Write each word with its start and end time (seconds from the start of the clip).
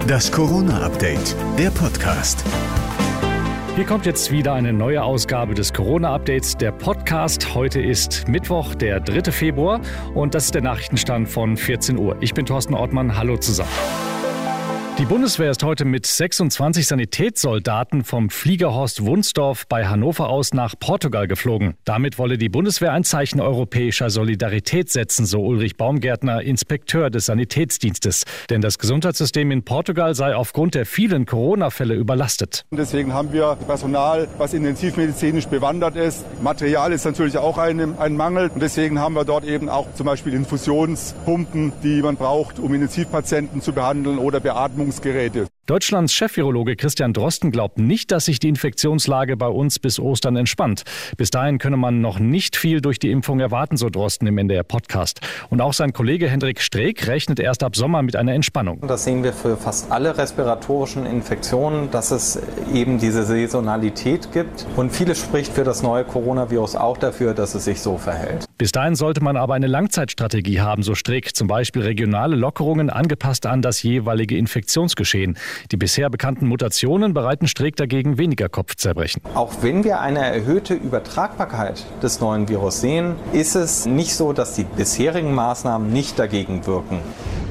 Das 0.00 0.32
Corona-Update, 0.32 1.36
der 1.58 1.70
Podcast. 1.70 2.44
Hier 3.76 3.84
kommt 3.84 4.04
jetzt 4.04 4.30
wieder 4.30 4.52
eine 4.54 4.72
neue 4.72 5.02
Ausgabe 5.02 5.54
des 5.54 5.72
Corona-Updates, 5.72 6.56
der 6.56 6.72
Podcast. 6.72 7.54
Heute 7.54 7.80
ist 7.80 8.26
Mittwoch, 8.26 8.74
der 8.74 9.00
3. 9.00 9.30
Februar 9.30 9.80
und 10.14 10.34
das 10.34 10.46
ist 10.46 10.54
der 10.54 10.62
Nachrichtenstand 10.62 11.28
von 11.28 11.56
14 11.56 11.98
Uhr. 11.98 12.16
Ich 12.20 12.34
bin 12.34 12.46
Thorsten 12.46 12.74
Ortmann. 12.74 13.16
Hallo 13.16 13.36
zusammen. 13.36 13.70
Die 15.02 15.06
Bundeswehr 15.06 15.50
ist 15.50 15.64
heute 15.64 15.84
mit 15.84 16.06
26 16.06 16.86
Sanitätssoldaten 16.86 18.04
vom 18.04 18.30
Flieger 18.30 18.72
Horst 18.72 19.04
Wunsdorf 19.04 19.66
bei 19.66 19.88
Hannover 19.88 20.28
aus 20.28 20.54
nach 20.54 20.76
Portugal 20.78 21.26
geflogen. 21.26 21.74
Damit 21.84 22.20
wolle 22.20 22.38
die 22.38 22.48
Bundeswehr 22.48 22.92
ein 22.92 23.02
Zeichen 23.02 23.40
europäischer 23.40 24.10
Solidarität 24.10 24.90
setzen, 24.90 25.26
so 25.26 25.42
Ulrich 25.42 25.76
Baumgärtner, 25.76 26.42
Inspekteur 26.42 27.10
des 27.10 27.26
Sanitätsdienstes. 27.26 28.22
Denn 28.48 28.60
das 28.60 28.78
Gesundheitssystem 28.78 29.50
in 29.50 29.64
Portugal 29.64 30.14
sei 30.14 30.36
aufgrund 30.36 30.76
der 30.76 30.86
vielen 30.86 31.26
Corona-Fälle 31.26 31.94
überlastet. 31.94 32.64
Deswegen 32.70 33.12
haben 33.12 33.32
wir 33.32 33.58
Personal, 33.66 34.28
was 34.38 34.54
intensivmedizinisch 34.54 35.46
bewandert 35.46 35.96
ist. 35.96 36.24
Material 36.44 36.92
ist 36.92 37.04
natürlich 37.04 37.38
auch 37.38 37.58
ein, 37.58 37.98
ein 37.98 38.16
Mangel. 38.16 38.50
Und 38.50 38.62
deswegen 38.62 39.00
haben 39.00 39.16
wir 39.16 39.24
dort 39.24 39.44
eben 39.46 39.68
auch 39.68 39.92
zum 39.94 40.06
Beispiel 40.06 40.32
Infusionspumpen, 40.32 41.72
die 41.82 42.02
man 42.02 42.14
braucht, 42.14 42.60
um 42.60 42.72
Intensivpatienten 42.72 43.62
zu 43.62 43.72
behandeln 43.72 44.18
oder 44.18 44.38
Beatmungs 44.38 44.91
Beatmungsgeräte. 44.92 45.48
Deutschlands 45.66 46.12
Chefvirologe 46.12 46.74
Christian 46.74 47.12
Drosten 47.12 47.52
glaubt 47.52 47.78
nicht, 47.78 48.10
dass 48.10 48.24
sich 48.24 48.40
die 48.40 48.48
Infektionslage 48.48 49.36
bei 49.36 49.46
uns 49.46 49.78
bis 49.78 50.00
Ostern 50.00 50.34
entspannt. 50.34 50.82
Bis 51.16 51.30
dahin 51.30 51.58
könne 51.58 51.76
man 51.76 52.00
noch 52.00 52.18
nicht 52.18 52.56
viel 52.56 52.80
durch 52.80 52.98
die 52.98 53.12
Impfung 53.12 53.38
erwarten, 53.38 53.76
so 53.76 53.88
Drosten 53.88 54.26
im 54.26 54.38
NDR 54.38 54.64
Podcast. 54.64 55.20
Und 55.50 55.60
auch 55.60 55.72
sein 55.72 55.92
Kollege 55.92 56.28
Hendrik 56.28 56.60
Streeck 56.60 57.06
rechnet 57.06 57.38
erst 57.38 57.62
ab 57.62 57.76
Sommer 57.76 58.02
mit 58.02 58.16
einer 58.16 58.34
Entspannung. 58.34 58.80
Das 58.88 59.04
sehen 59.04 59.22
wir 59.22 59.32
für 59.32 59.56
fast 59.56 59.92
alle 59.92 60.18
respiratorischen 60.18 61.06
Infektionen, 61.06 61.92
dass 61.92 62.10
es 62.10 62.42
eben 62.74 62.98
diese 62.98 63.22
Saisonalität 63.22 64.32
gibt. 64.32 64.66
Und 64.74 64.90
vieles 64.90 65.20
spricht 65.20 65.52
für 65.52 65.62
das 65.62 65.84
neue 65.84 66.02
Coronavirus 66.02 66.74
auch 66.74 66.96
dafür, 66.96 67.34
dass 67.34 67.54
es 67.54 67.66
sich 67.66 67.80
so 67.80 67.98
verhält. 67.98 68.46
Bis 68.58 68.72
dahin 68.72 68.96
sollte 68.96 69.22
man 69.22 69.36
aber 69.36 69.54
eine 69.54 69.68
Langzeitstrategie 69.68 70.60
haben, 70.60 70.82
so 70.82 70.96
Streeck. 70.96 71.36
Zum 71.36 71.46
Beispiel 71.46 71.82
regionale 71.82 72.34
Lockerungen 72.34 72.90
angepasst 72.90 73.46
an 73.46 73.62
das 73.62 73.84
jeweilige 73.84 74.36
Infektionsgeschehen. 74.36 75.38
Die 75.70 75.76
bisher 75.76 76.10
bekannten 76.10 76.46
Mutationen 76.46 77.14
bereiten 77.14 77.46
Streeck 77.46 77.76
dagegen 77.76 78.18
weniger 78.18 78.48
Kopfzerbrechen. 78.48 79.22
Auch 79.34 79.62
wenn 79.62 79.84
wir 79.84 80.00
eine 80.00 80.20
erhöhte 80.20 80.74
Übertragbarkeit 80.74 81.84
des 82.02 82.20
neuen 82.20 82.48
Virus 82.48 82.80
sehen, 82.80 83.14
ist 83.32 83.54
es 83.54 83.86
nicht 83.86 84.14
so, 84.14 84.32
dass 84.32 84.54
die 84.54 84.64
bisherigen 84.64 85.34
Maßnahmen 85.34 85.92
nicht 85.92 86.18
dagegen 86.18 86.66
wirken. 86.66 86.98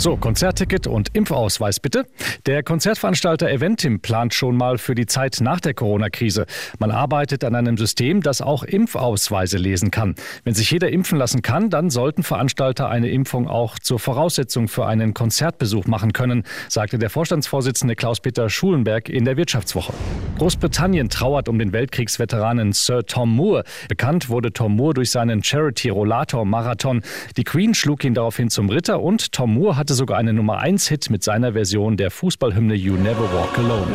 So, 0.00 0.16
Konzertticket 0.16 0.86
und 0.86 1.08
Impfausweis 1.16 1.80
bitte. 1.80 2.06
Der 2.46 2.62
Konzertveranstalter 2.62 3.50
Eventim 3.50 3.98
plant 3.98 4.32
schon 4.32 4.56
mal 4.56 4.78
für 4.78 4.94
die 4.94 5.06
Zeit 5.06 5.38
nach 5.40 5.58
der 5.58 5.74
Corona-Krise. 5.74 6.46
Man 6.78 6.92
arbeitet 6.92 7.42
an 7.42 7.56
einem 7.56 7.76
System, 7.76 8.22
das 8.22 8.40
auch 8.40 8.62
Impfausweise 8.62 9.58
lesen 9.58 9.90
kann. 9.90 10.14
Wenn 10.44 10.54
sich 10.54 10.70
jeder 10.70 10.88
impfen 10.92 11.18
lassen 11.18 11.42
kann, 11.42 11.68
dann 11.68 11.90
sollten 11.90 12.22
Veranstalter 12.22 12.88
eine 12.88 13.10
Impfung 13.10 13.48
auch 13.48 13.80
zur 13.80 13.98
Voraussetzung 13.98 14.68
für 14.68 14.86
einen 14.86 15.14
Konzertbesuch 15.14 15.86
machen 15.86 16.12
können, 16.12 16.44
sagte 16.68 17.00
der 17.00 17.10
Vorstandsvorsitzende 17.10 17.96
Klaus-Peter 17.96 18.48
Schulenberg 18.48 19.08
in 19.08 19.24
der 19.24 19.36
Wirtschaftswoche. 19.36 19.94
Großbritannien 20.38 21.08
trauert 21.08 21.48
um 21.48 21.58
den 21.58 21.72
Weltkriegsveteranen 21.72 22.72
Sir 22.72 23.04
Tom 23.04 23.34
Moore. 23.34 23.64
Bekannt 23.88 24.28
wurde 24.28 24.52
Tom 24.52 24.76
Moore 24.76 24.94
durch 24.94 25.10
seinen 25.10 25.42
Charity-Rollator-Marathon. 25.42 27.02
Die 27.36 27.42
Queen 27.42 27.74
schlug 27.74 28.04
ihn 28.04 28.14
daraufhin 28.14 28.48
zum 28.48 28.68
Ritter 28.70 29.02
und 29.02 29.32
Tom 29.32 29.54
Moore 29.54 29.76
hat 29.76 29.87
hatte 29.88 29.94
sogar 29.94 30.18
einen 30.18 30.36
Nummer 30.36 30.58
1 30.58 30.86
Hit 30.88 31.08
mit 31.08 31.24
seiner 31.24 31.54
Version 31.54 31.96
der 31.96 32.10
Fußballhymne 32.10 32.74
You 32.74 32.96
Never 32.96 33.32
Walk 33.32 33.56
Alone. 33.56 33.86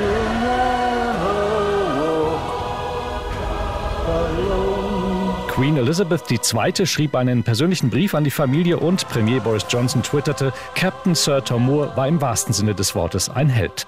Queen 5.49 5.77
Elizabeth 5.77 6.23
II. 6.31 6.87
schrieb 6.87 7.15
einen 7.15 7.43
persönlichen 7.43 7.91
Brief 7.91 8.15
an 8.15 8.23
die 8.23 8.31
Familie 8.31 8.79
und 8.79 9.07
Premier 9.07 9.39
Boris 9.39 9.67
Johnson 9.69 10.01
twitterte, 10.01 10.51
Captain 10.73 11.13
Sir 11.13 11.45
Tom 11.45 11.67
Moore 11.67 11.95
war 11.95 12.07
im 12.07 12.19
wahrsten 12.19 12.55
Sinne 12.55 12.73
des 12.73 12.95
Wortes 12.95 13.29
ein 13.29 13.49
Held. 13.49 13.85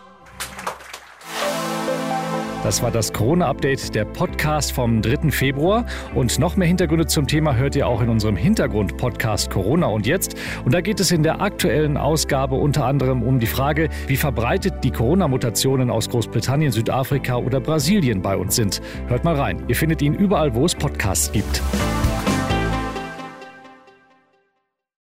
Das 2.66 2.82
war 2.82 2.90
das 2.90 3.14
Corona-Update, 3.14 3.94
der 3.94 4.06
Podcast 4.06 4.72
vom 4.72 5.04
3. 5.04 5.30
Februar. 5.30 5.86
Und 6.16 6.40
noch 6.40 6.56
mehr 6.56 6.68
Hintergründe 6.68 7.06
zum 7.06 7.28
Thema 7.28 7.56
hört 7.56 7.76
ihr 7.76 7.88
auch 7.88 8.02
in 8.02 8.10
unserem 8.10 8.36
Hintergrund-Podcast 8.36 9.52
Corona 9.52 9.86
und 9.86 10.08
jetzt. 10.08 10.34
Und 10.66 10.74
da 10.74 10.82
geht 10.82 11.00
es 11.00 11.12
in 11.12 11.22
der 11.22 11.42
aktuellen 11.42 11.96
Ausgabe 11.96 12.56
unter 12.56 12.86
anderem 12.86 13.22
um 13.22 13.40
die 13.40 13.46
Frage, 13.46 13.90
wie 14.08 14.18
verbreitet 14.18 14.84
die 14.84 14.90
Corona-Mutationen 14.90 15.92
aus 15.92 16.10
Großbritannien, 16.10 16.72
Südafrika 16.72 17.36
oder 17.36 17.60
Brasilien 17.60 18.24
bei 18.24 18.36
uns 18.36 18.56
sind. 18.56 18.82
Hört 19.10 19.24
mal 19.24 19.36
rein. 19.36 19.64
Ihr 19.68 19.76
findet 19.76 20.02
ihn 20.02 20.16
überall, 20.16 20.56
wo 20.56 20.66
es 20.66 20.74
Podcasts 20.74 21.32
gibt. 21.32 21.62